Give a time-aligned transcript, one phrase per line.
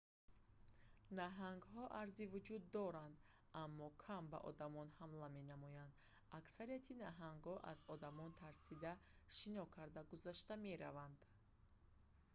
[1.19, 3.17] наҳангҳо арзи вуҷуд доранд
[3.63, 5.93] аммо кам ба одамон ҳамла менамоянд
[6.39, 8.91] аксари наҳангҳо аз одамон тарсида
[9.37, 11.19] шино карда гузашта мераванд